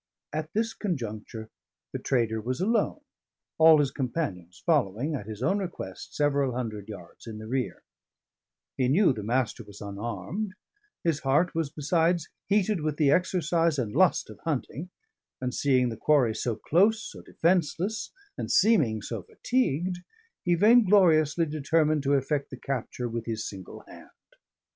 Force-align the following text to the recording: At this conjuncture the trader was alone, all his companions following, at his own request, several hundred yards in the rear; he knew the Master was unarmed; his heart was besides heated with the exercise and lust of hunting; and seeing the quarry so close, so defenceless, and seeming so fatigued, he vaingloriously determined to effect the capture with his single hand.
At 0.33 0.51
this 0.53 0.73
conjuncture 0.73 1.51
the 1.93 1.99
trader 1.99 2.41
was 2.41 2.59
alone, 2.59 3.01
all 3.59 3.77
his 3.77 3.91
companions 3.91 4.63
following, 4.65 5.13
at 5.13 5.27
his 5.27 5.43
own 5.43 5.59
request, 5.59 6.15
several 6.15 6.55
hundred 6.55 6.89
yards 6.89 7.27
in 7.27 7.37
the 7.37 7.45
rear; 7.45 7.83
he 8.77 8.87
knew 8.87 9.13
the 9.13 9.21
Master 9.21 9.63
was 9.63 9.79
unarmed; 9.79 10.55
his 11.03 11.19
heart 11.19 11.53
was 11.53 11.69
besides 11.69 12.29
heated 12.47 12.81
with 12.81 12.97
the 12.97 13.11
exercise 13.11 13.77
and 13.77 13.91
lust 13.95 14.31
of 14.31 14.39
hunting; 14.39 14.89
and 15.39 15.53
seeing 15.53 15.89
the 15.89 15.97
quarry 15.97 16.33
so 16.33 16.55
close, 16.55 17.03
so 17.07 17.21
defenceless, 17.21 18.11
and 18.39 18.49
seeming 18.49 19.03
so 19.03 19.21
fatigued, 19.21 19.99
he 20.43 20.55
vaingloriously 20.55 21.45
determined 21.45 22.01
to 22.01 22.15
effect 22.15 22.49
the 22.49 22.57
capture 22.57 23.07
with 23.07 23.27
his 23.27 23.47
single 23.47 23.81
hand. 23.87 24.09